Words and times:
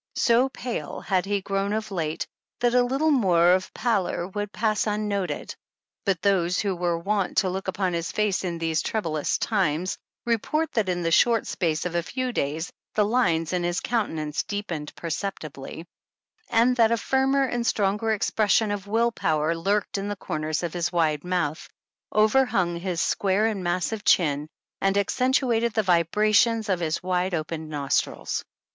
So 0.15 0.49
pale 0.49 0.99
had 1.01 1.27
he 1.27 1.41
grown 1.41 1.73
of 1.73 1.91
late 1.91 2.25
that 2.59 2.73
a 2.73 2.81
little 2.81 3.11
more 3.11 3.51
of 3.51 3.71
pallor 3.71 4.27
would 4.29 4.51
pass 4.51 4.87
un 4.87 5.07
noted, 5.07 5.53
but 6.05 6.23
those 6.23 6.57
who 6.59 6.75
were 6.75 6.97
wont 6.97 7.37
to 7.37 7.51
look 7.51 7.67
upon 7.67 7.93
his 7.93 8.11
face 8.11 8.43
in 8.43 8.57
these 8.57 8.81
troublous 8.81 9.37
times 9.37 9.99
report 10.25 10.71
that 10.71 10.89
in 10.89 11.03
the 11.03 11.11
short 11.11 11.45
space 11.45 11.85
of 11.85 11.93
a 11.93 12.01
few 12.01 12.31
days 12.31 12.73
the 12.95 13.05
lines 13.05 13.53
in 13.53 13.61
his 13.63 13.79
countenance 13.79 14.41
deepened 14.41 14.91
perceptibly, 14.95 15.85
and 16.49 16.75
that 16.77 16.89
a 16.91 16.95
firmer^and 16.95 17.63
stronger 17.63 18.09
expression 18.11 18.71
of 18.71 18.87
will 18.87 19.11
power 19.11 19.55
lurked 19.55 19.99
in 19.99 20.07
the 20.07 20.15
corners 20.15 20.63
of 20.63 20.73
his 20.73 20.91
wide 20.91 21.23
mouth, 21.23 21.69
overhung 22.11 22.75
his 22.75 22.99
square 22.99 23.45
and 23.45 23.63
massive 23.63 24.03
chin, 24.03 24.47
and 24.81 24.97
accentuated 24.97 25.73
the 25.75 25.83
vibrations 25.83 26.69
of 26.69 26.79
his 26.79 27.03
wide 27.03 27.35
opened 27.35 27.69
nostrils. 27.69 28.43